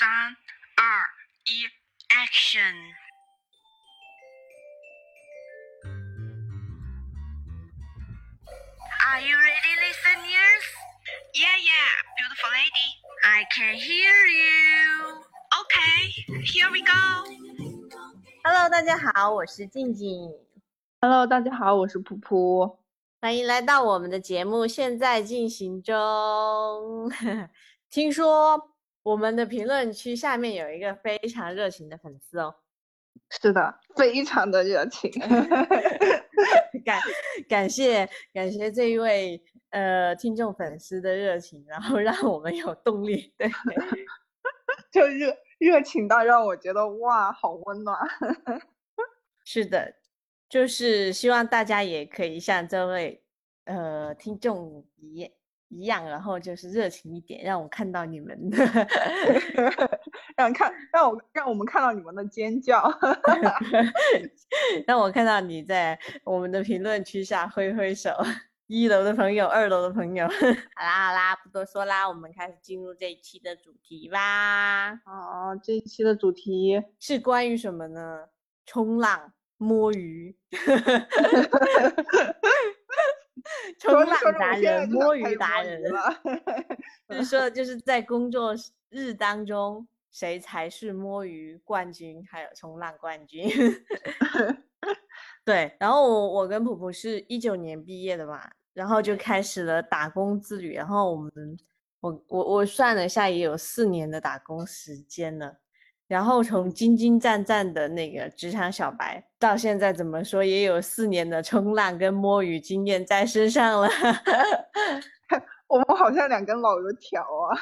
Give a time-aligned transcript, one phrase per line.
[0.00, 0.35] 三、
[0.77, 1.09] 二、
[1.45, 1.65] 一，
[2.09, 2.75] Action！
[9.03, 10.65] Are you ready, listeners?
[11.33, 12.89] Yeah, yeah, beautiful lady.
[13.23, 15.23] I can hear you.
[15.61, 16.11] Okay,
[16.43, 17.25] here we go.
[18.43, 20.31] Hello，大家好，我是静静，
[21.01, 22.77] Hello，大家好，我是噗噗。
[23.19, 27.11] 欢迎来到我们的节目，现在进行中。
[27.89, 28.69] 听说
[29.03, 32.55] 我们的评论区下面有一个非常热情的粉丝哦，
[33.29, 35.11] 是的，非常的热情。
[36.85, 36.99] 感
[37.47, 43.33] 感谢感谢这一位呃听众粉丝的热情，然后让我们有动力。
[43.37, 43.49] 对，
[44.91, 47.97] 就热热情到让我觉得哇，好温暖。
[49.43, 49.95] 是的，
[50.49, 53.23] 就是希望大家也可以像这位
[53.65, 55.31] 呃听众一
[55.71, 58.57] 一样，然后就是热情一点，让我看到你们的
[60.37, 62.91] 让看，让我让我们看到你们的尖叫。
[64.85, 68.11] 让我看到你在我们的评论区下挥挥手。
[68.67, 70.33] 一楼的朋友，二楼的朋友，好
[70.85, 74.91] 啦好啦，不多说啦，我们开始进入这一期的主题吧。
[75.05, 78.27] 哦，这一期的主题是关于什么呢？
[78.65, 80.37] 冲浪、摸鱼。
[83.79, 84.07] 冲浪
[84.39, 86.21] 达人、摸鱼达人，了。
[87.09, 88.55] 就是说的就是在工作
[88.89, 93.49] 日当中，谁才是摸鱼冠军，还有冲浪冠军。
[95.45, 100.73] 对，然后我我跟普普是一九年毕业的嘛，然后就开始了打工之旅。
[100.73, 101.31] 然后我们，
[101.99, 105.57] 我我我算了一下，也有四年的打工时间了。
[106.11, 113.87] 然后从兢兢战战的那个职场小白，到现在怎么说也有四年的冲浪跟摸鱼经验在身上了。
[115.67, 117.55] 我们好像两根老油条啊。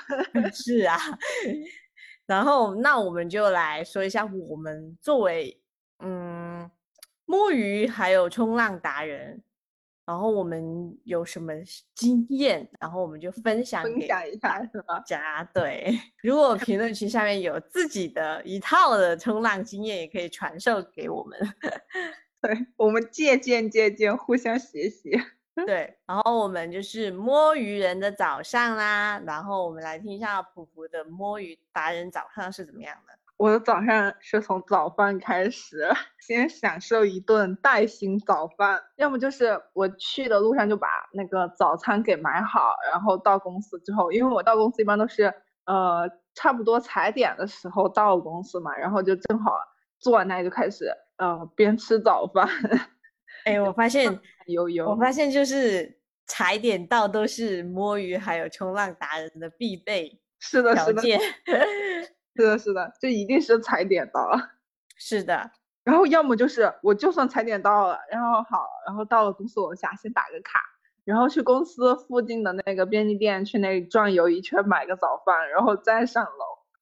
[0.52, 0.98] 是啊，
[2.26, 5.62] 然后那我们就来说一下，我们作为
[6.00, 6.68] 嗯
[7.28, 9.44] 摸鱼还有冲浪达人，
[10.10, 11.54] 然后我们有什么
[11.94, 15.04] 经验，然后我们就分享分享一下是吧。
[15.54, 21.38] 对， 如果评论区下面有自己的一套的冲浪经验，也可以传授给我们。
[22.42, 25.12] 对，我们借鉴借鉴，互相学习。
[25.68, 33.19] 对，然后我们就是摸鱼人的早上啦，然后我们来听一下普普的摸鱼达人早上是怎么样的。
[33.40, 35.90] 我的早上是从早饭开始，
[36.20, 45.34] 先享受一顿带薪早饭，要么就是我去的路上就把那个早餐给买好，然后到公司之后，因为我到公司一般都是
[45.66, 46.06] 呃
[46.36, 49.54] 差不多踩点的时候到公司嘛，然后就正好
[50.00, 52.46] 坐在那里就开始呃边吃早饭，
[53.46, 54.98] 哎，我发现，悠悠我。
[54.98, 61.02] 发现就是踩点到都是摸鱼还有冲浪达人的必备是的，是的。
[62.40, 64.40] 是的，是的，就一定是踩点到了。
[64.98, 65.52] 是的，
[65.84, 70.60] 然后要么就是我就算踩点到了，然后好，然后到了公司楼下先打个卡，
[71.04, 76.30] 然后去公司附近的那个便利店去那里转悠一圈，买个早饭，然后再上楼。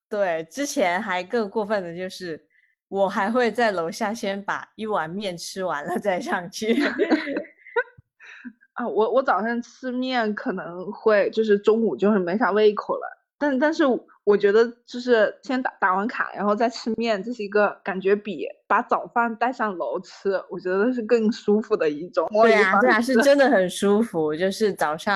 [0.09, 2.47] 对，之前还更过分的就是，
[2.87, 6.75] 我还会在楼下先把一碗面吃完了再上去。
[8.73, 13.83] 啊，我我早上吃面可能会就是中午就是没啥胃口了，但但是
[14.23, 22.27] 我觉得就是先打打完卡，然后再吃面，这是一个感觉比把早饭带上楼吃，我觉得是更舒服的一种。
[22.41, 24.35] 对啊，对啊，是真的很舒服。
[24.35, 25.15] 就是早上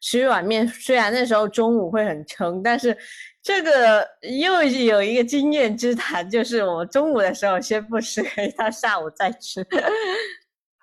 [0.00, 2.96] 吃一碗面，虽然那时候中午会很撑，但是
[3.42, 8.22] 这个又有一个经验之谈，就是我中午的时候先不吃，
[8.56, 9.64] 到下午再吃。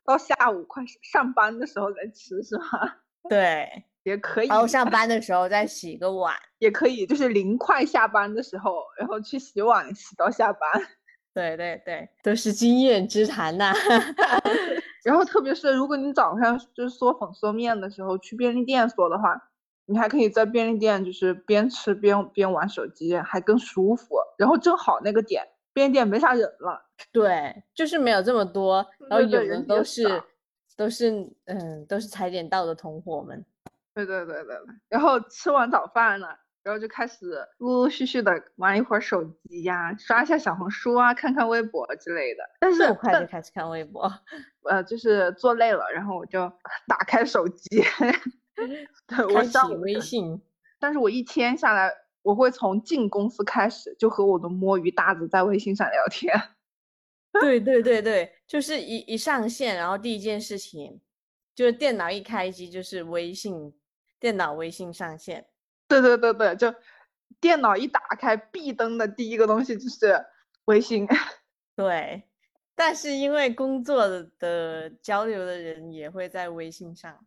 [0.06, 3.00] 到下午快上班的时候再吃是吧？
[3.28, 3.68] 对，
[4.06, 6.34] 也可以，然后上班的时候再洗个碗。
[6.60, 10.62] 也可以，就是临快下班的时候，然后去洗碗，洗到下班。
[11.34, 13.74] 对对对，都是经验之谈呐、
[15.04, 19.50] 然后特别是如果你早上就是嗦粉嗦面的时候去便利店嗦的话，
[19.86, 24.16] 你还可以在便利店就是边吃边边玩手机，还更舒服。
[24.38, 26.82] 然后正好那个点便利店没啥人了，
[27.12, 30.24] 对，就是没有这么多，然后有人都是
[30.78, 31.12] 都是
[31.46, 33.46] 嗯都是踩点到的同伙们。
[33.96, 34.76] 对对对对对。
[34.90, 37.26] 然后吃完早饭了，然后就开始
[37.58, 42.44] 陆陆续续的玩一会儿手机呀，刷一下小红书啊，看看微博之类的。
[42.60, 44.12] 但是这么快就开始看微博，
[44.70, 46.52] 呃，就是做累了，然后我就
[46.88, 47.82] 打开手机，
[49.08, 50.42] 对我开启上微信。
[50.80, 51.90] 但是我一天下来，
[52.22, 56.34] 我会从进公司开始就和我的摸鱼搭子在微信上聊天。
[57.40, 61.02] 对对对对，就是一一上线，然后第一件事情
[61.54, 63.74] 就是电脑一开机就是微信，
[64.26, 65.46] 电脑微信上线。
[65.88, 66.74] 对对对对，就
[67.40, 70.20] 电脑一打开，必登的第一个东西就是
[70.66, 71.08] 微信。
[71.78, 72.24] 对，
[72.74, 77.24] 但是因为工作的的交流的人也会在微信上。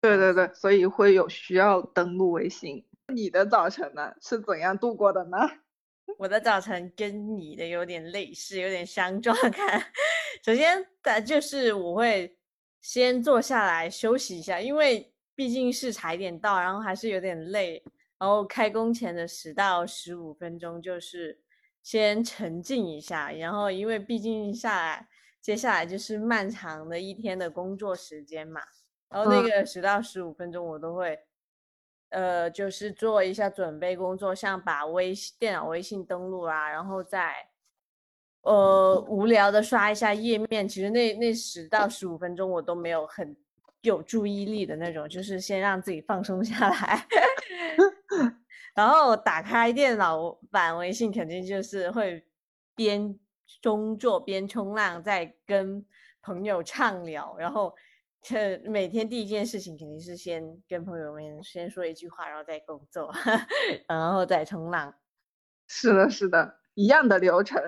[0.00, 2.86] 对对对，所以会有需要登录微信。
[3.12, 5.36] 你的早晨呢是怎样度过的呢？
[6.16, 9.36] 我的早晨跟你的有点类似，有点相撞。
[9.50, 9.78] 看，
[10.42, 12.34] 首先的就是我会
[12.80, 17.82] 先坐下来休息一下，因为毕竟是踩点到，然后还是有点累。
[18.18, 21.40] 然后开工前的十到十五分钟就是
[21.82, 25.08] 先沉静一下，然后因为毕竟下来
[25.40, 28.60] 接下来就是漫长的一天的工作时间嘛。
[29.08, 31.18] 然后那个十到十五分钟我都会，
[32.10, 37.34] 呃，就是做一下准备工作，像把微电脑微信登录啊，然后再，
[38.42, 40.68] 呃，无聊的刷一下页面。
[40.68, 43.34] 其实那那十到十五分钟我都没有很
[43.82, 47.06] 有注意力的那种，就是先让自己放松下来。
[48.74, 52.24] 然后打开电脑版微信，肯定就是会
[52.74, 53.18] 边
[53.62, 55.84] 工作边冲浪，在跟
[56.22, 57.74] 朋友畅聊，然后。
[58.22, 63.10] 这每天第一件事情肯定是先跟朋友们先说一句话，然后再工作，
[63.88, 64.94] 然后再冲浪。
[65.66, 67.58] 是的，是的，一样的流程。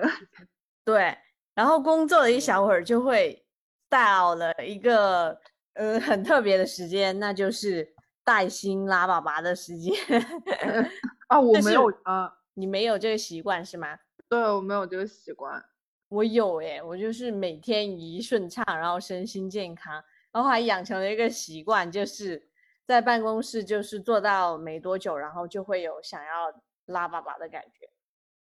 [0.85, 1.17] 对，
[1.55, 3.43] 然后工作了一小会儿，就会
[3.89, 5.35] 到了一个
[5.73, 7.93] 呃很特别的时间，那就是
[8.23, 9.93] 带薪拉粑粑的时间。
[11.27, 13.97] 啊，我没有啊，你没有这个习惯是吗？
[14.29, 15.63] 对，我没有这个习惯。
[16.09, 20.03] 我有诶，我就是每天一顺畅，然后身心健康。
[20.31, 22.49] 然后还养成了一个习惯，就是
[22.87, 26.51] 在办公室，就是坐到没多久，然后就会有想要
[26.85, 27.87] 拉粑粑的感觉。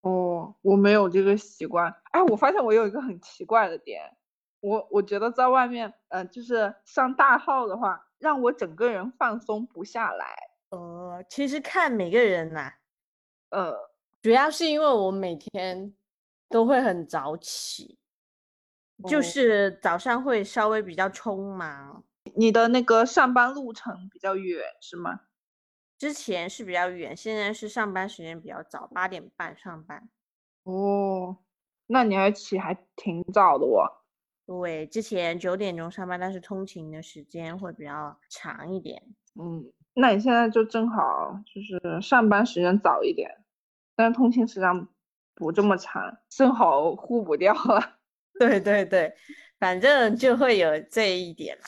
[0.02, 1.92] 哦，我没有这个习惯。
[2.12, 4.02] 哎，我发现我有一个很奇怪的点，
[4.66, 10.36] 我我觉得在外面，呃，就是上大号的话，让我整个人放松不下来。
[10.70, 12.74] 呃，其实看每个人呐，
[13.52, 13.76] 呃，
[14.24, 15.94] 主要是因为我每天
[16.50, 18.00] 都会很早起。
[19.08, 22.04] 就是早上会稍微比较匆忙，
[22.34, 25.20] 你的那个上班路程比较远是吗？
[26.00, 30.10] 之前是比较远，现在是上班时间比较早，八点半上班。
[30.64, 31.38] 哦，
[31.88, 34.05] 那你还起还挺早的哦。
[34.46, 39.02] 对，之前九点钟上班，但是通勤的时间会比较长一点。
[39.40, 43.30] 嗯，那你现在就正好就是上班时间早一点，
[43.96, 44.88] 但是通勤时间
[45.34, 47.98] 不这么长，正好互补掉了。
[48.40, 49.14] 对对对，
[49.60, 51.66] 反正就会有这一点嘛。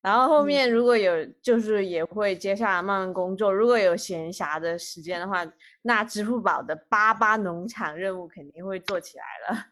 [0.00, 3.52] 然后后面如果有，就是也会接下来慢慢工作。
[3.52, 5.44] 如果有闲暇的时间的话，
[5.82, 9.66] 那支付宝的八八农场任务肯定会做起来了。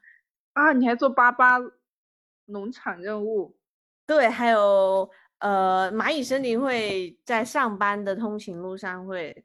[0.53, 1.59] 啊，你还做八八
[2.51, 3.57] 农场任务？
[4.07, 9.45] 对，还有呃，蚂蚁森林会在上班的通勤路上会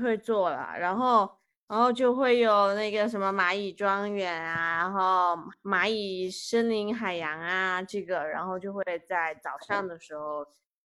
[0.00, 1.30] 会做了，然后。
[1.68, 10.46] 然后就会有那个什么蚂蚁庄园啊，然后蚂蚁森林海洋啊，这个，然后就会在早上的时候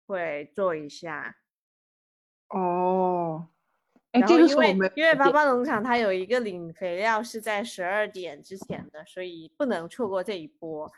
[0.06, 1.34] 会做一下。
[2.50, 3.48] 哦，
[4.12, 10.92] 哎，这个因为因为巴巴农场它有一个领肥料是在十二点之前的，所以不能错过这一波。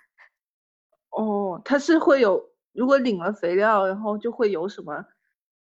[1.19, 2.41] 哦，它是会有，
[2.73, 4.95] 如果领了肥料，然后就会有什么？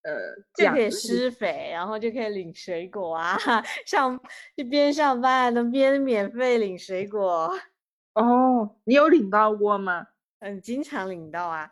[0.04, 0.14] 呃，
[0.54, 3.38] 就可以施肥，然后就可以领水果啊，
[3.86, 4.20] 上
[4.56, 7.54] 一边上班能边免费领水果。
[8.14, 10.08] 哦，你有领到过吗？
[10.40, 11.72] 嗯，经常领到啊。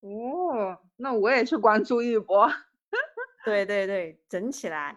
[0.00, 2.50] 哦，那我也去关注一波。
[3.44, 4.96] 对对对，整起来。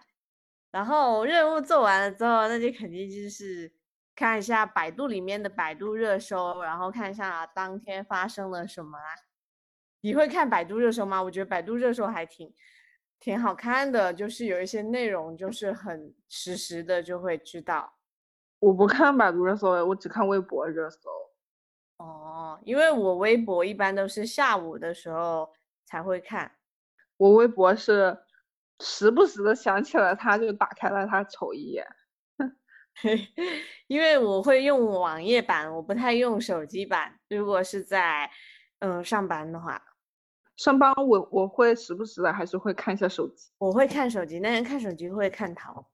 [0.70, 3.70] 然后任务做完了之后，那就肯定就是
[4.18, 9.14] 看一下百度里面的百度热搜，然后看一下当天发生了什么啦。
[10.00, 11.22] 你会看百度热搜吗？
[11.22, 12.52] 我觉得百度热搜还挺
[13.20, 17.94] 挺好看的，就是有一些内容就是很实时的就会知道。
[18.58, 21.08] 我不看百度热搜，我只看微博热搜。
[21.98, 25.48] 哦，因为我微博一般都是下午的时候
[25.84, 26.50] 才会看。
[27.18, 28.18] 我微博是
[28.80, 31.86] 时不时的想起来，他就打开了他瞅一眼。
[33.88, 37.18] 因为我会用网页版，我不太用手机版。
[37.28, 38.30] 如果是在
[38.80, 39.82] 嗯上班的话。
[40.56, 45.86] 上班我我会时不时的还是会看一下手机，我会看手机，那天看手机会看淘，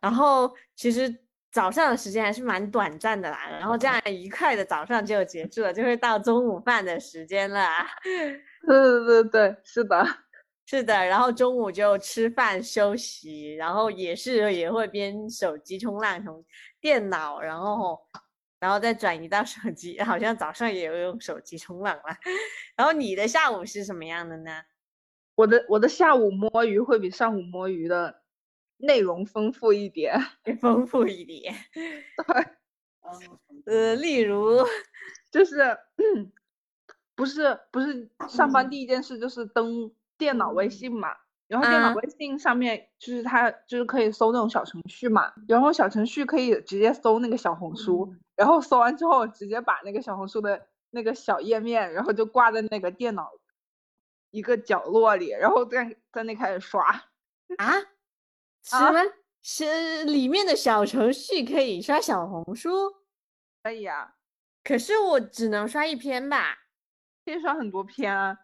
[0.00, 1.08] 然后其实
[1.52, 7.68] 早上的时间还是蛮短暂的啦，然后这样 愉快的早上就结束了，就会到中午饭的时间了。
[8.02, 10.04] 对对对对，是的，
[10.66, 16.44] 是的，然后中午就吃饭休息，然后也是也会边手机冲浪从
[16.80, 18.00] 电脑，然后。
[18.62, 22.16] 然后再转移到手机，好像早上也有用手机冲浪了。
[22.76, 24.62] 然后你的下午是什么样的呢？
[25.34, 28.22] 我的我的下午摸鱼会比上午摸鱼的
[28.76, 30.16] 内容丰富一点。
[30.62, 31.52] 丰富一点。
[31.74, 32.46] 对，
[33.66, 34.64] 呃，例如，
[35.32, 35.76] 就是
[37.16, 41.08] 不是不是上班第一件事就是登电脑微信嘛，
[41.48, 53.30] 然后电脑啊微信上面就是它就是可以搜那种小程序嘛，然后小程序可以直接搜那个小红书，然后搜完之后直接把那个小红书的那个小页面，然后就挂在那个电脑
[54.30, 56.84] 一个角落里，然后在在那开始刷。
[57.58, 57.72] 啊？
[58.62, 59.00] 什啊么？
[59.42, 62.70] 是里面的小程序可以刷小红书？
[63.64, 64.14] 可以啊，
[64.62, 66.58] 可是我只能刷一篇吧？
[67.24, 68.38] 可以刷很多篇啊。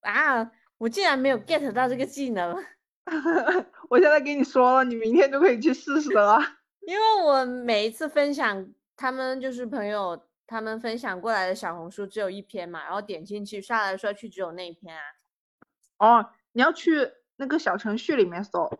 [0.00, 2.56] 啊，我竟然没有 get 到这个技能，
[3.90, 6.38] 我现在跟你说了，你明天就可以去试试了。
[6.88, 15.02] 因为我每一次分享他们就是朋友他们分享过来的小红书只有一篇嘛，然后点进去刷来刷去只有那一篇啊。
[15.98, 18.70] 哦，你要去那个小程序里面搜。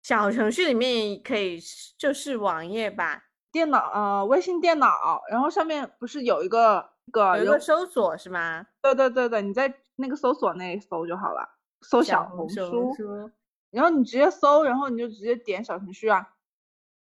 [0.00, 1.60] 小程序里面可以
[1.98, 4.94] 就是网页吧，电脑呃，微信电脑，
[5.28, 8.64] 然后上面不是有一个个有一个搜索是吗？
[8.80, 12.94] 对对对对，你在那个搜索那里搜就好了，搜小红书。
[12.94, 13.30] 书，
[13.70, 16.34] 然后你直接搜，然后你就直接点小程序啊。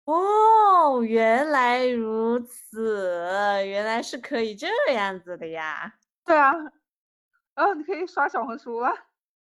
[0.05, 5.95] 哦，原来如此，原来是可以这样子的呀！
[6.23, 6.53] 对啊，
[7.55, 8.93] 然后你可以刷小红书了。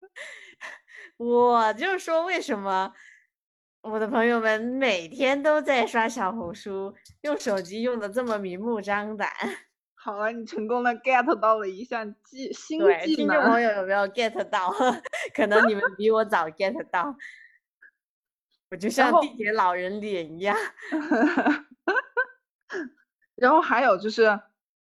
[1.16, 2.94] 我就说为什么
[3.82, 9.30] 我的朋友们每天都在刷小红书，用手机用的这么明目张胆。
[10.04, 13.52] 好了，你成功的 get 到了一项技新对，技听众能。
[13.52, 14.74] 朋友有没有 get 到？
[15.36, 17.16] 可能你们比我早 get 到。
[18.72, 20.58] 我就像地铁老人脸一样。
[23.36, 24.40] 然后还有就是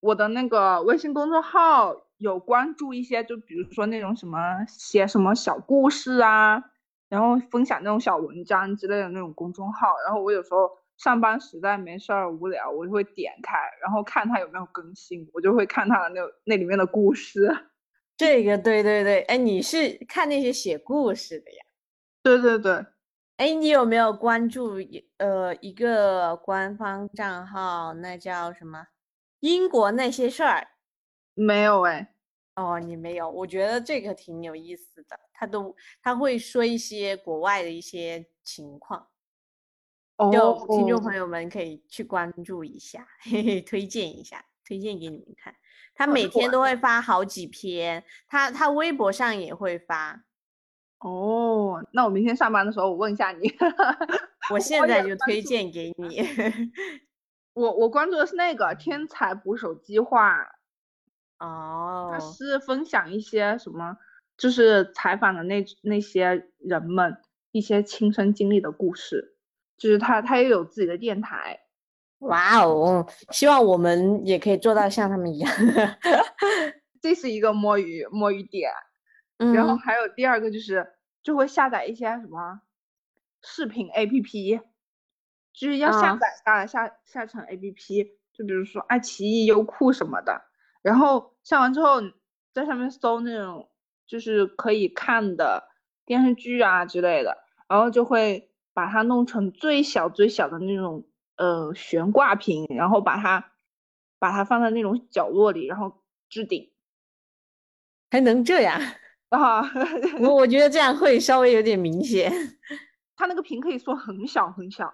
[0.01, 6.61] 我的那个微信公众号有关注一些，就比如说那种什么写什么小故事啊，
[7.07, 9.87] 然后分享那种小文章之类的那种公众号。
[10.05, 17.49] 然后我有时候上班实在没事儿无聊，我就会点开，然后看它有没有更新，我就会看它的那那里面的故事。
[18.17, 21.63] 这个对对对，哎，你是看那些写故事的呀？
[22.23, 22.85] 对对对，
[23.37, 27.93] 哎，你有没有关注一呃一个官方账号？
[27.93, 28.87] 那叫什么？
[29.41, 30.67] 英国那些事儿。
[31.35, 32.15] 没有哎，
[32.55, 39.07] 哦，你没有，我觉得这个挺有意思的，他都他会说一些国外的一些情况，哦，
[40.31, 45.55] 就听众朋友们可以去关注一下，嘿嘿，推荐一下，推荐给你们看。
[45.93, 50.23] 他哦每天都会发好几篇，他他微博上也会发。
[50.99, 53.51] 哦，那我明天上班的时候我问一下你。
[54.51, 56.21] 我现在就推荐给你。
[57.53, 60.47] 我我关注的是那个天才捕手计划，
[61.39, 63.97] 哦他，是分享一些什么，
[64.37, 67.17] 就是采访的那那些人们
[67.51, 69.36] 一些亲身经历的故事，
[69.77, 71.59] 就是他他也有自己的电台，
[72.19, 75.51] 哇哦，希望我们也可以做到像他们一样。
[77.01, 78.71] 这是一个摸鱼摸鱼点。
[79.53, 82.59] 然后嗯，还有第二个就是就会下载一些什么
[83.43, 84.59] 视频 APP，
[85.53, 90.41] 就是要下啊载下来下下成 APP，就比如说爱奇艺、优酷什么的。
[90.81, 92.01] 然后下完之后，
[92.51, 93.69] 在上面搜那种
[94.07, 95.69] 就是可以看的
[96.03, 97.37] 电视剧啊之类的，
[97.69, 101.03] 然后就会把它弄成最小最小的那种
[101.35, 103.53] 呃悬挂屏，然后把它
[104.19, 106.69] 把它放在那种角落里，然后置顶。
[108.11, 108.79] 还能这样？
[109.29, 109.63] 啊，
[110.21, 112.31] 我我觉得这样会稍微有点明显。
[113.17, 114.93] 它那个屏可以缩很小很小，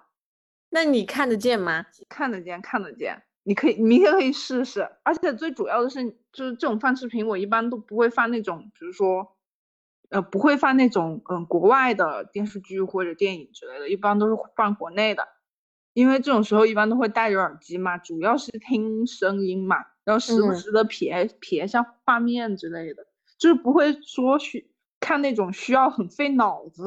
[0.70, 1.86] 那你看得见吗？
[2.08, 3.22] 看得见看得见。
[3.44, 4.90] 你可以，你明天可以试试。
[5.04, 9.36] 而且最主要的是，就是这种放视频，我一般都不会放那种，比如说，
[10.14, 15.28] 呃，不会放那种嗯国外的电视剧或者电影之类的，一般都是放国内的。
[15.94, 23.06] 因为这种时候一般都会戴着耳机嘛，主要是听声音嘛，然后时不嗯时的瞥瞥一下画面之类的，
[23.38, 26.84] 就是不会说需看那种需要很费脑子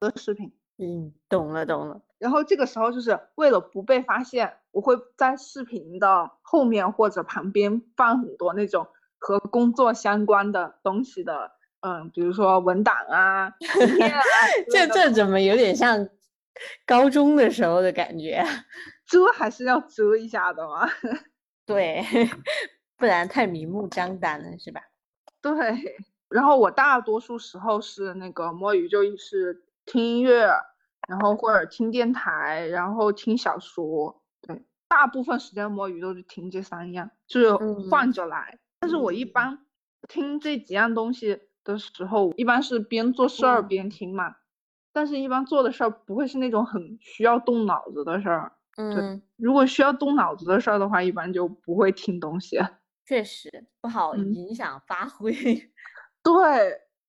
[0.00, 0.52] 的视频。
[0.78, 2.00] 嗯，懂了懂了。
[2.18, 8.86] 然后这个时候就是为了不被发现，我会在视频的后面或者旁边放很多那种
[9.18, 13.52] 和工作相关的东西的，嗯，比如说文档啊、
[14.70, 16.08] 这这怎么有点像
[16.84, 18.48] 高中的时候的感觉啊？
[19.06, 20.88] 遮还是要遮一下的嘛。
[21.64, 22.02] 对，
[22.96, 24.80] 不然太明目张胆了，是吧？
[25.40, 25.54] 对，
[26.28, 30.50] 然后我大多数时候是那个摸鱼，就是听音乐，
[31.08, 34.22] 然后或者听电台，然后听小说。
[34.42, 37.54] 对，大部分时间摸鱼都是听这三样，就是
[37.88, 38.58] 换着来。
[38.80, 39.58] 但是我一嗯般
[40.08, 44.36] 听这几样东西的时候，一般是边做事儿嗯边听嘛。
[44.92, 48.52] 但是一般做的事儿不会是那种很需要动脑子的事儿。
[48.76, 52.58] 嗯，如果需要动脑子的事儿的话，一般就不会听东西。
[53.06, 53.48] 确实
[53.80, 55.32] 不好嗯影响发挥。
[56.22, 56.32] 对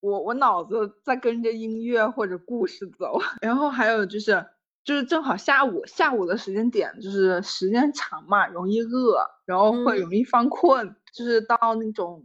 [0.02, 3.20] 我，我脑子在跟着音乐或者故事走。
[3.42, 4.46] 然后还有就是，
[4.84, 10.96] 就是正好下午下午的时间点，就是时间长嘛，容易饿，然后会嗯容易犯困。
[11.12, 12.24] 就是到那种，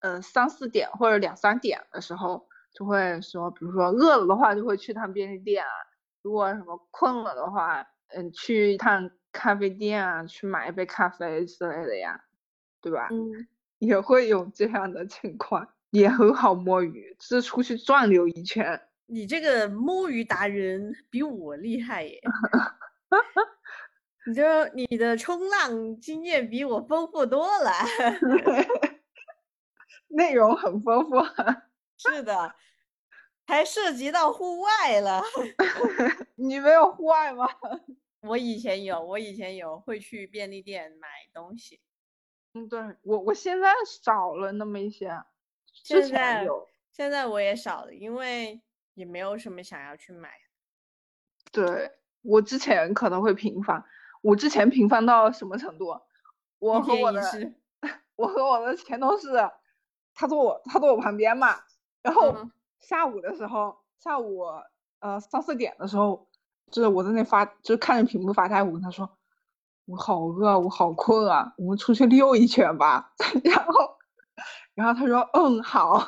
[0.00, 5.68] 呃三四点或者两三点的时候，就会说，比如说饿了的话，就会去趟便利店啊；
[6.22, 12.20] 如果什么困了的话，嗯，去一趟咖啡店啊，去买一杯咖啡之类的呀，
[12.80, 13.08] 对吧？
[13.10, 18.80] 嗯， 也会有这样的情况，也很好摸鱼，是出去转悠一圈。
[19.06, 22.20] 你这个摸鱼达人比我厉害耶！
[24.26, 24.42] 你就
[24.74, 27.72] 你的冲浪经验比我丰富多了。
[30.08, 31.16] 内容很丰富，
[31.96, 32.54] 是的，
[33.46, 35.22] 还涉及到户外了。
[36.36, 37.48] 你没有户外吗？
[38.22, 41.80] 我以前有，我以前有会去便利店买东西。
[42.54, 45.08] 嗯，对我我现在少了那么一些，
[45.72, 48.60] 之前现在有，现在我也少了，因为
[48.94, 50.30] 也没有什么想要去买。
[51.52, 51.90] 对
[52.22, 53.84] 我之前可能会频繁，
[54.22, 56.00] 我之前频繁到什么程度？
[56.58, 57.22] 我和我的。
[58.16, 59.28] 我和我的前同事，
[60.18, 61.54] 他坐我他坐我旁边嘛，
[62.02, 64.42] 然后嗯下午的时候，下午
[64.98, 66.26] 呃三四点的时候，
[66.72, 69.08] 就是我在那发，就是看着屏幕发呆，我跟他说，
[69.86, 73.12] 我好饿，我好困啊，我们出去溜一圈吧。
[73.44, 73.96] 然后，
[74.74, 76.04] 然后他说，嗯，好，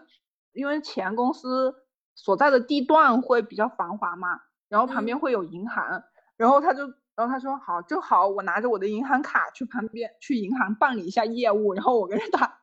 [0.52, 1.74] 因为前公司
[2.14, 4.40] 所在的地段会比较繁华嘛，
[4.70, 5.20] 然后旁边嗯。
[5.20, 6.02] 会有银行，
[6.38, 12.58] 然后他就，然后他说好，正好我拿着我的银行卡去旁边去银行办理一下业务，然后我跟着他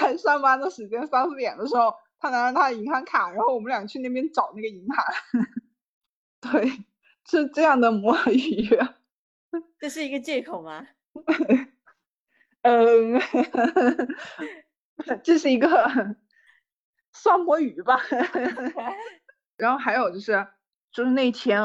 [0.00, 5.04] 在上班的时间三四点的时候，他拿着他的银行卡，然后我们俩去那边找那个银行，
[6.40, 6.70] 对，
[7.26, 8.68] 是这样的摸鱼，
[9.78, 10.86] 这是一个借口吗？
[12.62, 13.20] 嗯，
[15.22, 15.68] 这是一个
[17.12, 18.00] 算摸鱼吧。
[19.56, 20.46] 然后还有就是，
[20.90, 21.62] 就是那天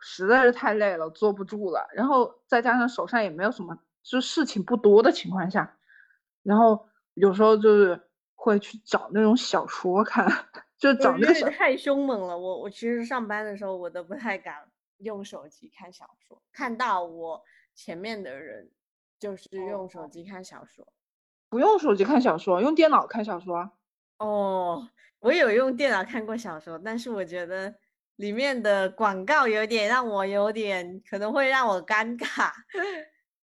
[0.00, 5.78] 实在是太累了，坐不住了，然后再加上手上也没有什么，就事情不多的情况下，
[6.42, 8.00] 然后有时候就是
[8.34, 10.26] 会去找那种小说看，
[10.78, 12.36] 就找那个小，太凶猛了。
[12.36, 14.56] 我我其实上班的时候，我都不太敢
[14.98, 17.42] 用手机看小说，看到我
[17.74, 18.70] 前面的人
[19.18, 20.86] 就是用手机看小说。
[21.48, 23.70] 不用手机看小说，用电脑看小说。
[24.18, 24.88] 哦，
[25.20, 27.74] 我有用电脑看过小说，但是我觉得
[28.16, 32.50] 里面的广告有点让我有点可能会让我尴尬。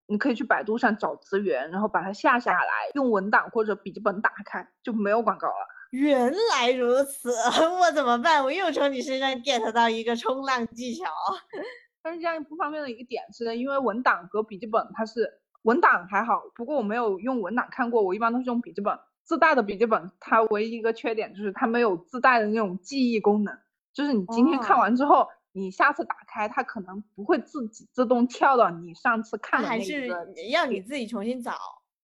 [0.08, 5.68] 你可以去百度上找资源，然后把它下下来，用文档或者笔记本打开，就没有广告了。
[5.92, 7.32] 原来如此，
[7.80, 8.44] 我怎么办？
[8.44, 11.06] 我又从你身上 get 到一个冲浪技巧。
[12.04, 15.28] 但是这样不方便的一个点是，因为文档和笔记本它是
[15.64, 18.98] 文档还好，不过我没有用文档看过，我一般都是用笔记本。
[19.24, 23.58] 自带的笔记本，它唯一一个缺点就是它没有自带的那种记忆功能，
[23.92, 30.28] 就是你今天看哦完之后，你下次打开它可能不会自己自动跳到你上次看的那还是个。
[30.52, 31.54] 要你自己重新找。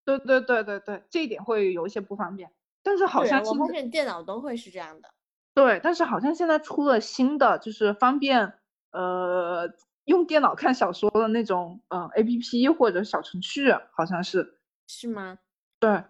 [0.06, 2.50] 对对对对对，这一点会有一些不方便。
[2.82, 5.14] 但是好对我发像现在现电脑都会是这样的。
[5.54, 8.54] 对，但是好像现在出了新的，就是方便
[8.92, 9.70] 呃
[10.06, 15.40] 用电脑看小说的那种嗯、呃、APP 或者小程序，好像是是吗？
[15.78, 16.04] 对。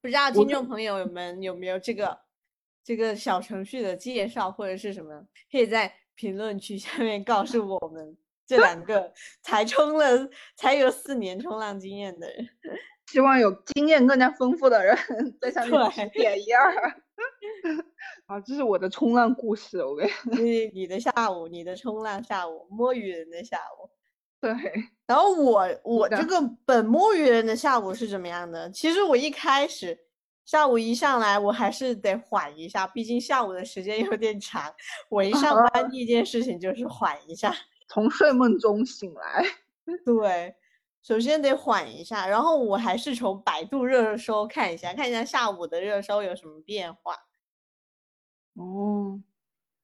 [0.00, 2.20] 不知道听众朋友们有没有这个
[2.84, 8.16] 这个小程序的介绍或者是什么，可以在评论区下面告诉我们。
[8.48, 10.26] 这两个才冲了
[10.56, 12.48] 才有四年冲浪经验的人，
[13.12, 14.96] 希望有经验更加丰富的人
[15.38, 16.74] 在下面指点一二。
[18.24, 20.08] 啊，这是我的冲浪故事，我跟
[20.42, 23.90] 你你的下午，你的冲浪下午，摸鱼人的下午。
[24.40, 24.50] 对，
[25.06, 28.70] 然后我我这个本摸鱼人的下午是怎么样的？
[28.70, 30.07] 其实我一开始
[30.48, 34.74] 下午一上来，我还是得缓一下，毕竟下午的时间有点长。
[35.10, 37.54] 我一上班第一件事情就是缓一下。
[37.86, 39.44] 从睡梦中醒来。
[40.06, 40.54] 对，
[41.02, 47.26] 首先得缓一下，然后我还是从百度热搜看一下，看一下下午的热搜有什么变化。
[48.54, 49.20] 哦，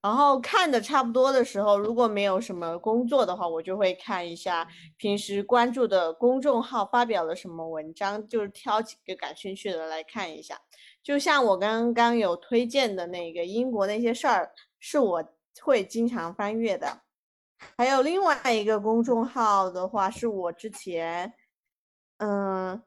[0.05, 10.61] 然后看的差不多的时候，如果没有什么工作的话，我就会看一下平时关注的公众号发表了什么文章，就是挑几个感兴趣的来看一下。
[11.03, 15.25] 就像我刚刚有推荐的那个英国那些事儿，是我
[15.63, 17.01] 会经常翻阅的。
[17.79, 21.33] 还有另外一个公众号的话，是我之前，
[22.19, 22.83] 嗯，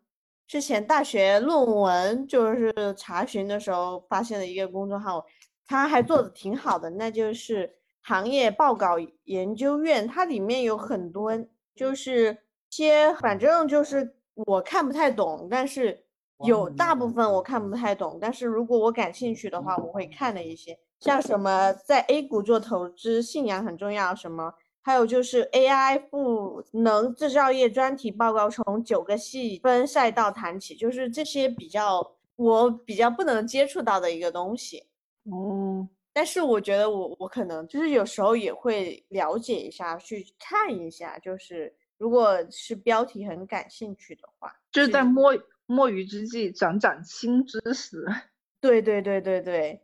[0.45, 5.25] 之前大学论文就是查询的时候发现的一个公众号，
[5.67, 11.31] 它还做的挺好的，那就是行业报告研究院，它里面有很多
[11.75, 12.37] 就是
[12.69, 16.03] 些，反正就是我看不太懂，但是
[16.45, 24.53] 有大部分我看不太懂，但是如果我感兴趣的话，我会看的一些，像什么在 A 股做投资，信仰很重要，什么。
[24.81, 34.86] 还有就是 AI 赋能制造业专题报告，从九个细分赛道谈起，就是这些比较我比较不能接触到的一个东西。
[35.31, 48.05] 哦，但是我觉得我我可能就是有时候也会了解一下，去看一下，就是如果是标题很感兴趣的话，就是在摸摸鱼之际长长新知识。
[48.61, 49.81] 对对对对对，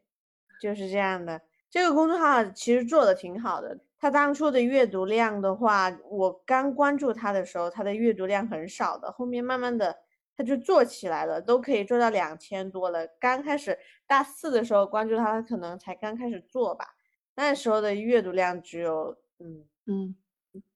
[0.62, 1.42] 就是这样的。
[1.70, 3.80] 这个公众号其实做的挺好的。
[4.00, 9.12] 他当初的阅读量的话，我刚关注他的时候，他的阅读量很少的。
[9.12, 9.96] 后面慢慢的，
[10.36, 13.08] 他就做起来了，都可以做到两千多了。
[13.20, 16.86] 刚开始大四的时候关注他，可能才刚开始做吧，
[17.36, 20.16] 那时候的阅读量只有嗯嗯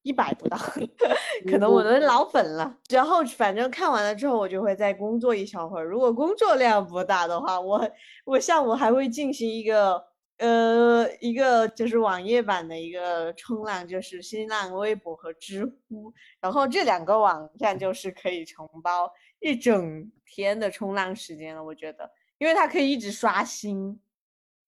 [0.02, 0.58] 一百不到，
[1.50, 2.78] 可能我都老粉了。
[2.89, 5.84] 然后反正看完了之后，我就会再工作一小会儿。
[5.84, 7.89] 如果工作量不大的话，我
[8.26, 10.04] 我下午还会进行一个。
[10.38, 21.63] 呃，一个就是网页版的一个冲浪，就是新浪微博和知乎，然后这两个网站就是可以承包一整天的冲浪时间了。
[21.63, 24.00] 我觉得，因为它可以一直刷新，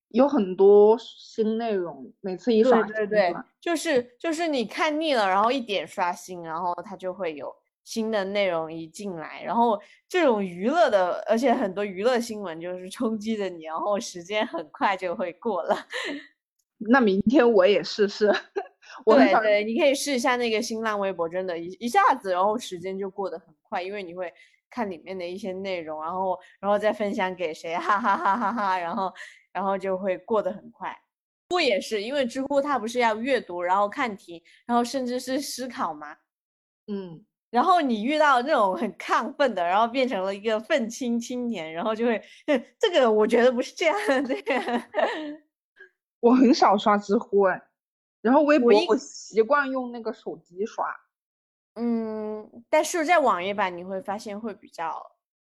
[0.08, 7.55] 有很多新内容，每次一刷，对对对，就是就是你看腻了，然后一点刷新，然后它就会有。
[7.89, 15.75] 新的内容一进来，然后这种娱乐的，而且很多娱乐新闻就是冲击着你，然后时间很快就会过了。
[16.78, 18.32] 那明天我也试试。
[19.06, 24.32] 对对，你可以试一下那个新浪微博，真的，一一下子，然后时间就过得很快，因为你会
[24.69, 29.12] 看里面的一些内容，然后然后再分享给谁，哈哈哈哈哈，然后
[29.52, 30.95] 然后就会过得很快。
[31.49, 36.17] 知乎也是，因为知乎它不是要阅读，然后看题，然后甚至是思考吗？
[36.86, 37.25] 嗯。
[37.51, 42.21] 然后你遇到那种很亢奋的，然后变成了一个愤青青年，然后就会，
[42.79, 44.35] 这个我觉得不是这样的。
[46.21, 47.59] 我很少刷知乎哎，
[48.21, 50.85] 然后微博我习惯用那个手机刷。
[51.75, 55.01] 嗯，但是在网页版你会发现会比较，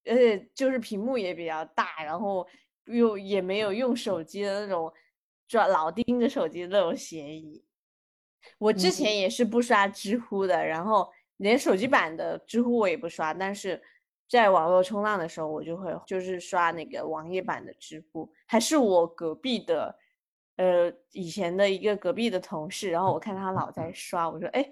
[0.06, 2.46] 而且就是屏幕也比较大，然后
[2.86, 4.94] 又也没有用手机的那种
[5.48, 7.64] 抓老盯着手机的那种嫌疑。
[8.60, 11.12] 我之前也是不刷知乎的，然后。
[11.40, 13.82] 连手机版的知乎我也不刷，但是
[14.30, 19.98] 在网络冲浪的时候，我就会就是刷那个网页版的知乎，还是我隔壁的，
[20.58, 24.64] 呃，以前的一个隔壁的同事，然后我看他老在刷，我说，哎，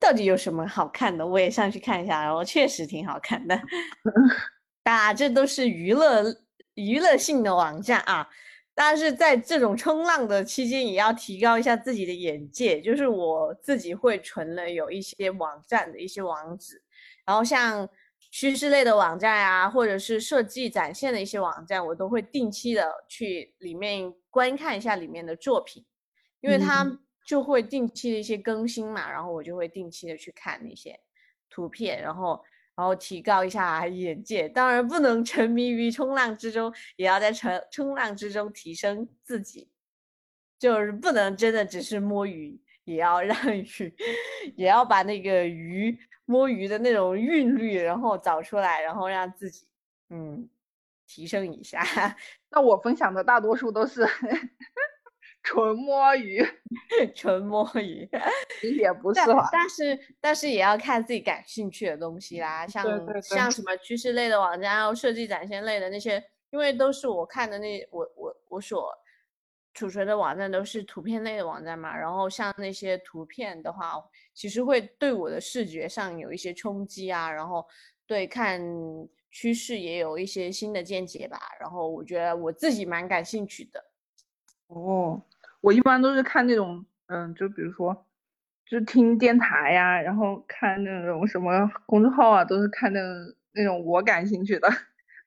[0.00, 1.26] 到底有什么好看的？
[1.26, 3.60] 我也上去看一下，然后确实挺好看的。
[4.82, 6.24] 大 家这都是娱乐
[6.74, 8.28] 娱乐性的网站啊。
[8.74, 12.80] 但是在这种冲浪的期间，也要提高一下自己的眼界。
[12.80, 16.82] 就是我自己会存了有一些网站的一些网址，
[17.26, 17.88] 然后像
[18.30, 25.84] 趋势类的网站啊，或者是设计展现的一些网站，我都会定期的去里面观看一下里面的作品，
[26.40, 30.98] 因为它就会定期的一些更新嘛，然后我就会定期的去看那些
[31.50, 32.42] 图片，然后。
[32.74, 39.68] 然后提高一下眼界，当然不能沉迷于冲浪之中，也要在冲冲浪之中提升自己，
[40.58, 43.94] 就是不能真的只是摸鱼，也要让鱼，
[44.56, 49.66] 也要把那个鱼摸鱼的那种韵律，然后找出来，然后让自己
[50.10, 50.48] 嗯
[51.06, 51.82] 提升一下。
[52.50, 54.06] 那我分享的大多数都是。
[55.42, 56.40] 纯摸鱼，
[57.14, 58.08] 纯摸鱼
[58.78, 59.12] 也不。
[59.12, 62.84] 是，但是但是也要看自己感兴趣的东西啦，像
[63.22, 68.88] 像什么趋势类的网站，然后设计展现类的那些，因为都是我看的那我我我所
[69.74, 73.94] 储存的网站都是图片类的网站嘛，然后像那些图片的话，
[74.32, 77.66] 其实会对我的视觉上有一些冲击啊，然后
[78.06, 78.62] 对看
[79.30, 83.84] 趋势也有一些新的见解吧，然后我觉得我自己蛮感兴趣的，
[84.68, 85.20] 哦。
[85.62, 88.06] 我一般都是看那种，嗯，就比如说，
[88.66, 93.00] 就听电台呀，然后看那种什么公众号啊，都是看那
[93.52, 94.68] 那种我感兴趣的，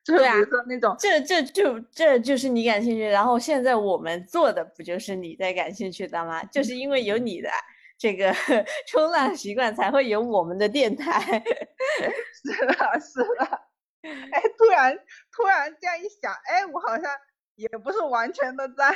[0.03, 6.43] 就比如说那种，这这就这就是你感兴趣，然后现在我们做的不就是你在感兴趣的吗？
[6.51, 7.49] 就是因为有你的
[7.97, 8.33] 这个
[8.91, 11.21] 冲浪习惯，才会有我们的电台。
[12.43, 13.45] 是的，是的。
[14.03, 14.95] 哎，突然
[15.31, 17.09] 突然这样一想，哎，我好像
[17.55, 18.93] 也不是完全的在。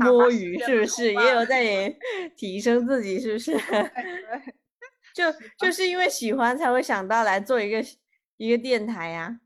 [0.00, 1.94] 摸鱼是不是也有 在
[2.36, 3.18] 提升自己？
[3.20, 3.52] 是不是？
[5.14, 5.24] 就
[5.58, 7.84] 就是因为喜欢才会想到来做一个
[8.36, 9.40] 一个电台呀。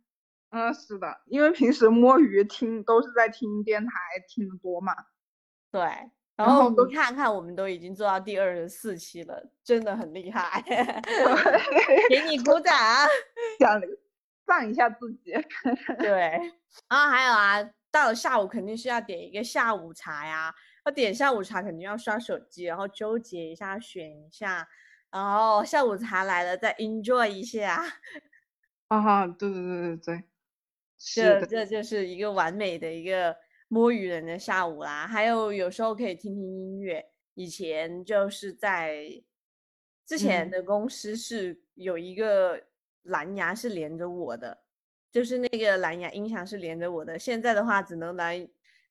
[0.50, 3.92] 嗯，是的，因为平时摸鱼听都是在听电台
[4.28, 4.94] 听的多嘛。
[5.72, 5.80] 对，
[6.36, 10.62] 然然后都后你看看，我们都已经做到第二十四期了，真的很厉害，
[12.08, 12.72] 给你鼓掌。
[13.58, 13.80] 想
[14.46, 15.32] 赞一下自己。
[15.98, 16.38] 对，
[16.88, 20.52] 然后还有啊，到了下午肯定是要点一个下午茶呀。
[20.84, 24.68] 要点下午茶肯定要刷手机，然后纠结一下，选一下，
[25.10, 27.82] 然后下午茶来了再 enjoy 一下。
[28.88, 30.24] 啊，对对对对对，
[30.98, 33.36] 是的，这这就是一个完美的一个
[33.68, 35.06] 摸鱼人的下午啦。
[35.06, 37.06] 还有有时候可以听听音乐。
[37.34, 39.06] 以前就是在
[40.06, 42.62] 之前嗯的公司是有一个
[43.04, 44.63] 蓝牙是连着我的，
[45.14, 47.16] 就是那个蓝牙音响是连着我的。
[47.16, 48.48] 现在的话只能来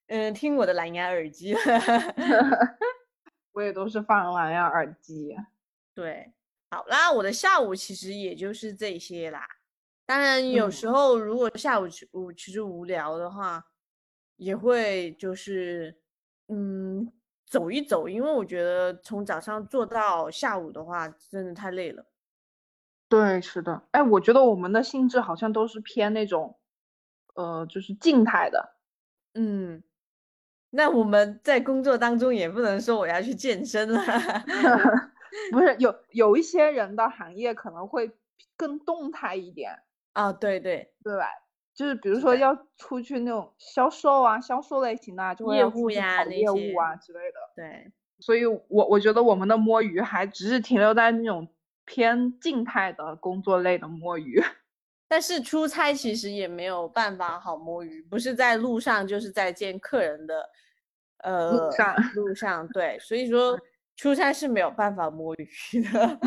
[0.08, 1.60] 嗯听我的蓝牙耳机了。
[3.52, 5.36] 我也都是放蓝牙耳机。
[5.94, 6.32] 对，
[6.72, 9.46] 好啦，我的下午其实也就是这些啦。
[10.06, 13.62] 当然，有嗯时候如果下午去我其实无聊的话，
[14.38, 15.94] 也会就是
[16.48, 17.12] 嗯
[17.46, 22.06] 走一走，因为我觉得从早上做到下午的话，真的太累了。
[23.14, 23.84] 对，是的。
[23.92, 26.58] 哎，我觉得我们的性质好像都是偏那种，
[27.36, 28.74] 呃，就是静态的。
[29.36, 29.84] 嗯，
[30.72, 34.02] 那我们在工作当中也不能说我要去健身了。
[35.52, 38.10] 不是有有一些人的行业可能会
[38.58, 41.28] 更动态一点，啊，对对，对吧？
[41.76, 47.38] 就是比如说要出去那种销售啊、销售类型的啊，就会业务呀跑业务啊之类的。
[47.56, 51.48] 对，所以我我觉得我们的摸鱼还只是停留在那种
[51.86, 54.42] 偏静态的工作类的摸鱼。
[55.08, 60.50] 但是出差其实也没有办法好摸鱼，不是在路上就是在见客人的，
[61.18, 63.60] 呃，上路上对，所以说
[63.96, 65.48] 出差是没有办法摸鱼
[65.92, 66.20] 的，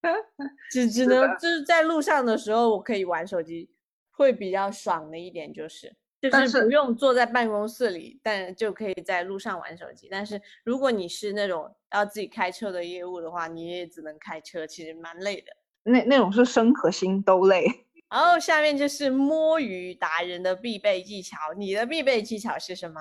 [0.72, 3.68] 只只能就是在路上的时候我可以玩手机，
[4.10, 5.94] 会比较爽的一点就是。
[6.20, 10.08] 就是不用坐在办公室里，但就可以在路上玩手机。
[10.10, 15.52] 但是如果你是那种要自己开车的业务的话，你也只能开车，其实蛮累的。
[15.84, 17.66] 那那种是身和心都累。
[18.10, 23.00] 然后下面就是摸鱼达人的必备技巧，你的必备技巧是什么？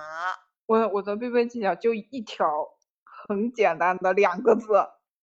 [0.68, 2.46] 我我的必备技巧就一条，
[3.28, 4.68] 很简单的两个字：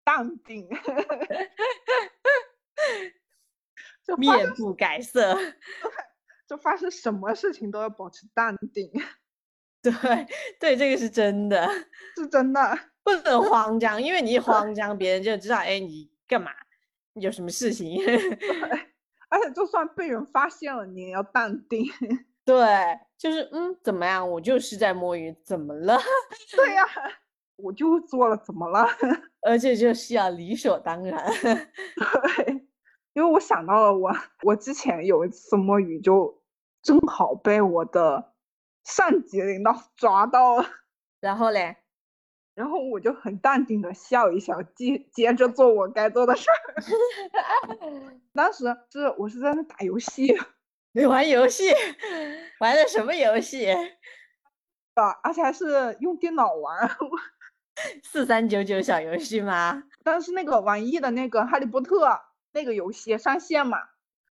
[0.03, 0.69] 淡定。
[4.19, 5.39] 面不改色。
[6.55, 8.89] 就发生什么事情都要保持淡定，
[9.83, 9.93] 对
[10.61, 11.69] 对，这个是真的，
[12.17, 12.79] 是真的。
[13.03, 16.53] 不能慌张，因为你一慌张，别人就知道，哎，你干嘛？
[17.15, 18.01] 有什么事情？
[19.29, 21.85] 而且就算被人发现了，你也要淡定。
[22.45, 22.57] 对，
[23.19, 24.31] 就是嗯，怎么样？
[24.31, 25.99] 我就是在摸鱼，怎么了？
[26.57, 26.85] 对呀、
[27.57, 28.87] 我就做了，怎么了？
[29.43, 31.21] 而且就是要理所当然。
[31.43, 32.67] 对，
[33.13, 34.11] 因为我想到了我，
[34.45, 36.43] 我之前有一次摸鱼，就
[36.85, 38.35] 正好被我的
[38.85, 40.67] 上级领导 抓到了，
[41.19, 41.79] 然后嘞，
[42.55, 46.55] 然后我就很淡定的笑一笑，接接着做我该做的事儿。
[48.35, 50.37] 当时是我是在那打游戏
[50.93, 51.73] 你玩游戏，
[52.61, 53.73] 玩的什么游戏？
[54.95, 56.97] 啊，而且还是用电脑玩儿。
[58.05, 59.83] 四三九九小游戏吗？
[60.05, 62.07] 但是那个网易的那个《哈利波特》
[62.53, 63.79] 那个游戏上线嘛，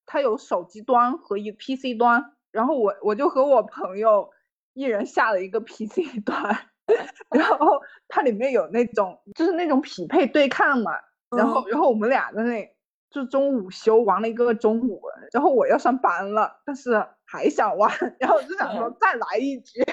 [0.06, 4.30] 它有手机端和一 PC 端，然后我我就和我朋友
[4.74, 6.56] 一人下了一个 PC 端，
[7.30, 10.92] 然后它里面有那种就是那种匹配对抗嘛，
[11.36, 12.76] 然后然后我们俩在那
[13.10, 19.84] 就中午休玩了一个中午，然后我要上班了，但是还想玩，然后我就想说再来一局，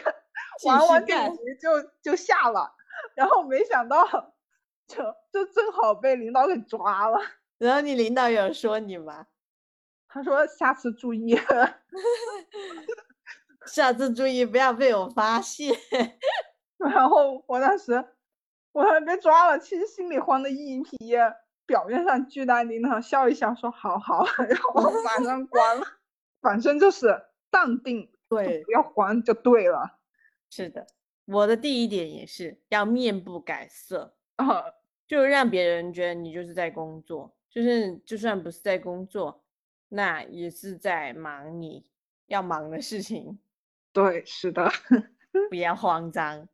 [0.66, 2.70] 玩完这局就就下了，
[3.14, 4.07] 然后没想到
[4.87, 4.96] 就
[5.33, 7.18] 就正好被领导给抓了。
[7.59, 9.27] 然后你领导有说你吗？
[10.11, 11.38] 他说下次注意。
[13.66, 15.73] 下次注意不要被我发现。
[16.79, 18.05] 然后我当时
[18.73, 20.96] 我还被抓了，其实心里慌的一批，
[21.66, 25.87] 表面上巨淡定的笑一笑说好好， 然后马 上关了。
[26.40, 29.99] 反正就是淡定，对，不要慌就对了。
[30.51, 30.87] 是的，
[31.27, 34.64] 我的第一点也是要面不改色，啊，
[35.07, 39.44] 就让别人觉得你就是在工作，就是就算不是在工作，
[39.90, 41.85] 那也是在忙你
[42.26, 43.38] 要忙的事情，
[43.92, 44.70] 对，是的，
[45.50, 46.48] 不要慌张。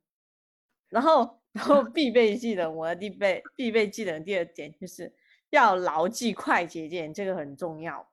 [0.88, 5.14] 然后，然后必备技能，我的必备必备技能第二点就是
[5.50, 8.08] 要牢记快捷键，这个很重要。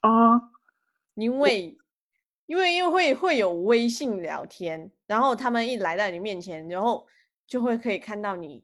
[0.00, 0.52] 啊，
[1.14, 1.78] 因为
[2.46, 7.06] 因为因为会会有微信聊天，然后他们一来到你面前，然后
[7.46, 8.62] 就会可以看到你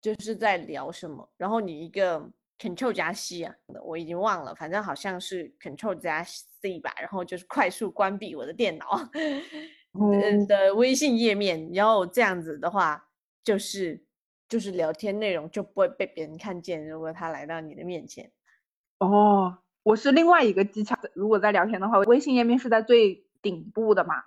[0.00, 9.08] 就是在聊什么，然后你一个 Ctrl 加 C 啊，我已经忘了，反正好像是 Ctrl 加 C 吧，然后就是快速关闭我的电脑，
[9.98, 13.08] 嗯的微信页面，然后这样子的话，
[13.44, 14.04] 就是
[14.48, 18.32] 就是聊天内容就不会被别人看见，如果他来到你的面前。
[18.98, 24.24] 哦，我是另外一个技巧，如果在聊天的话，微信页面是在最顶部的嘛，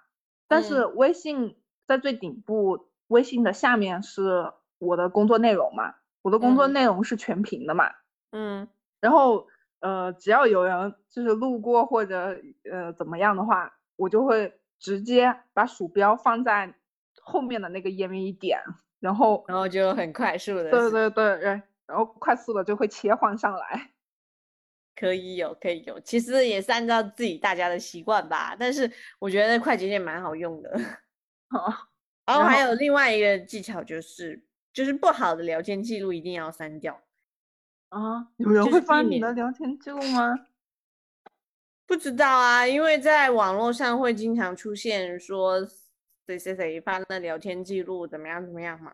[0.48, 7.90] 但是微信在最顶部，微信的下面是我的工作内容嘛，我的工作内容是全屏的嘛。
[7.90, 7.96] 嗯，
[9.00, 9.48] 然后
[9.80, 12.40] 呃，只要有人就是路过或者
[12.72, 16.74] 呃怎么样的话，我就会直接把鼠标放在
[17.22, 18.60] 后面的那个页面一点，
[19.00, 23.92] 然后然后就很快速的，对对对对，然后快速的就会切换上来。
[24.94, 28.56] 可以有，可以有，其实也是按照自己大家的习惯吧。
[28.60, 30.80] 但是我觉得快捷键蛮好用的。
[31.50, 31.88] 好，
[32.26, 37.02] 然后还有另外一个技巧就是，就是不好的聊天记录一定要删掉。
[37.92, 40.34] 啊，有人会翻你的聊天记录吗？
[41.86, 45.60] 不知道啊，因为在网络上会经常出现说
[46.26, 48.94] 谁谁谁翻了聊天记录，怎么样怎么样嘛。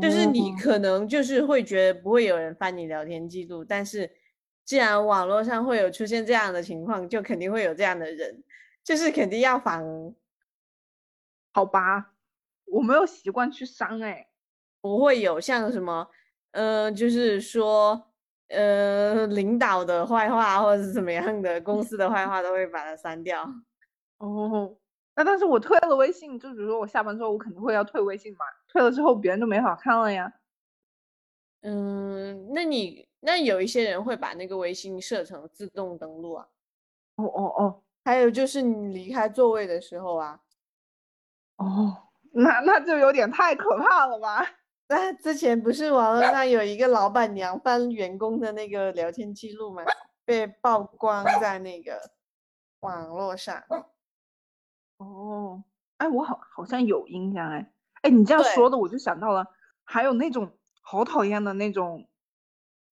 [0.00, 4.08] 就是你可能就是会觉得不会有人翻你聊天记录，但是
[4.64, 8.44] 既然网络上会有出现这样的情况，就肯定会有这样的人，
[8.84, 10.14] 就是肯定要防。
[11.52, 12.12] 好吧，
[12.66, 14.28] 我没有习惯去删哎，
[14.80, 16.08] 不会有像什么。
[16.54, 18.00] 呃，就是说，
[18.46, 23.44] 呃，领导的坏话或者是怎么样的，公司的坏话都会把它删掉。
[24.18, 24.76] 哦，
[25.16, 28.44] 那但是我退了微信，就比如说我下班之后，我肯定会要退微信嘛。
[28.68, 30.32] 退了之后，别人就没法看了呀。
[31.62, 36.46] 嗯，那你那有一些人会把那个微信设成自动登录啊。
[37.16, 40.40] 哦哦哦，还有就是你离开座位的时候啊。
[41.56, 41.96] 哦，
[42.32, 44.46] 那那就有点太可怕了吧。
[44.88, 49.82] 那之前不是网络上有一个老板娘翻员工的那个聊天记录吗？
[50.26, 51.98] 被曝光在那个
[52.80, 53.62] 网络上。
[54.98, 55.64] 哦，
[55.96, 57.72] 哎，我好好像有印象哎。
[58.02, 59.46] 哎，你这样说的，我就想到了，
[59.84, 62.06] 还有那种好讨厌的那种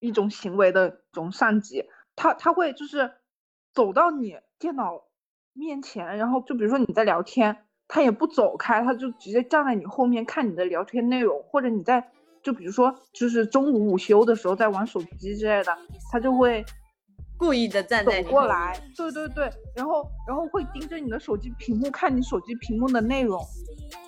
[0.00, 3.12] 一种行为的一种上级，他他会就是
[3.74, 5.04] 走到你电脑
[5.52, 7.66] 面前，然后就比如说你在聊天。
[7.94, 12.02] 他也不走开，他就直接站在你后面看你的聊天内容，或者你在
[12.42, 15.76] 就比如说就是中午午休的时候在玩手机之类的，
[16.10, 16.64] 他就会
[17.36, 23.38] 故意的站在走过来，对对对，然后然后会盯着你的手机屏幕看你手机屏幕的内容，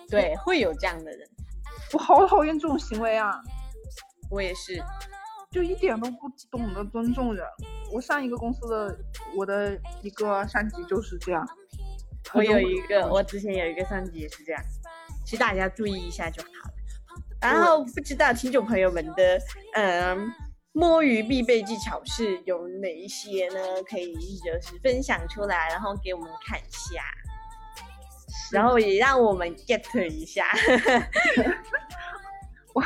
[0.08, 1.28] 对，会有这样的人，
[1.92, 3.38] 我好讨厌这种行为啊，
[4.30, 4.82] 我也是，
[5.50, 7.44] 就一点都不懂得尊重人。
[7.92, 8.98] 我上一个公司的
[9.36, 11.46] 我的一个上级就是这样。
[12.32, 14.62] 我有 一个，我之前有一个上级也是这样，
[15.24, 16.74] 其实大家注意一下就好了。
[17.40, 19.38] 然后不知道听众朋友们的，
[19.74, 20.32] 嗯，
[20.72, 23.82] 摸鱼必备技巧是有哪一些呢？
[23.88, 27.02] 可以就是分享出来，然后给我们看一下，
[28.50, 30.46] 然后也让我们 get 一下。
[32.74, 32.82] 我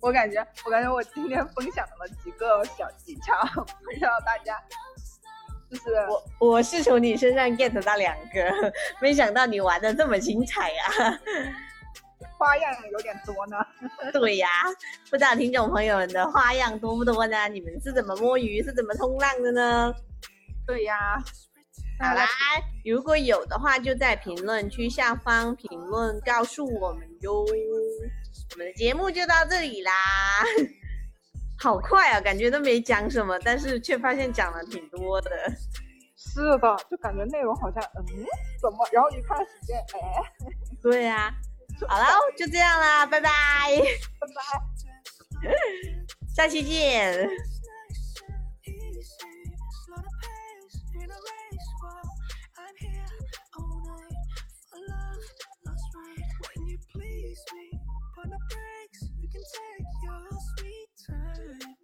[0.00, 4.62] 我感觉，我感觉我今天分享了几个小技巧，不知道大家。
[5.74, 5.96] 就是
[6.38, 11.20] 我，我是从你身上 get 到两个，没想到你玩的这么精彩呀，
[12.38, 13.56] 花样有点多呢。
[14.12, 14.48] 对呀，
[15.10, 17.48] 不知道听众朋友们的花样多不多呢？
[17.48, 19.92] 你们是怎么摸鱼，是怎么冲浪的呢？
[20.66, 21.18] 对呀，
[21.98, 22.28] 好啦，
[22.84, 27.44] 如果有的话，就在评论区下方评论告诉我们哟。
[28.52, 29.92] 我们的节目就到这里啦。
[31.64, 35.30] 好快啊，感觉都没讲什么，但是却发现讲了挺多的。
[36.14, 38.04] 是的，就感觉内容好像嗯，
[38.60, 38.86] 怎么？
[38.92, 40.22] 然后一看时间，哎，
[40.82, 41.34] 对呀。
[41.88, 42.04] 好了，
[42.36, 43.30] 就这样啦，拜拜，
[44.20, 45.52] 拜拜，
[46.36, 47.30] 下期见。
[61.06, 61.83] time.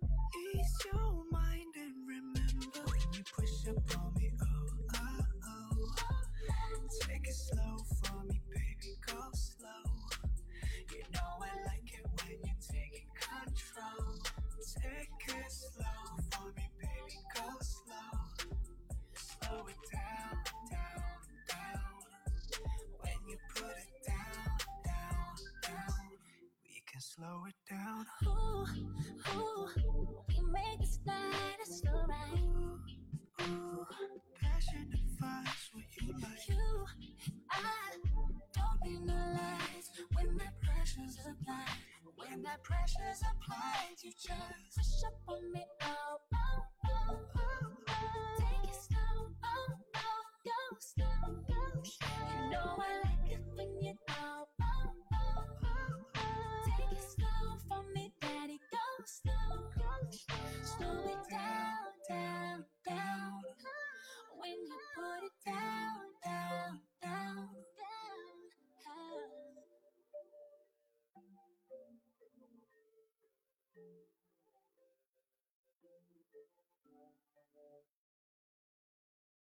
[42.62, 43.96] Pressure's applied.
[44.02, 45.79] You just push up on me.